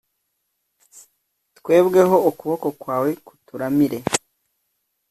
twebweho, 1.57 2.15
ukuboko 2.29 2.67
kwawe 2.81 3.09
kuturamire! 3.25 3.99